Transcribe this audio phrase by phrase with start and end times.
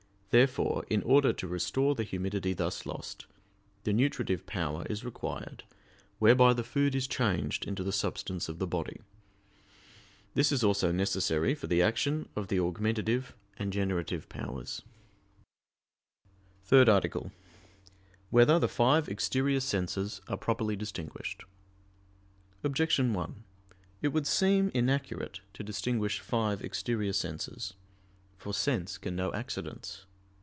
[0.33, 3.25] Therefore, in order to restore the humidity thus lost,
[3.83, 5.65] the nutritive power is required,
[6.19, 9.01] whereby the food is changed into the substance of the body.
[10.33, 14.83] This is also necessary for the action of the augmentative and generative powers._______________________
[16.63, 17.31] THIRD ARTICLE [I, Q.
[17.31, 18.29] 78, Art.
[18.29, 21.43] 3] Whether the Five Exterior Senses Are Properly Distinguished?
[22.63, 23.43] Objection 1:
[24.01, 27.73] It would seem inaccurate to distinguish five exterior senses.
[28.37, 30.05] For sense can know accidents.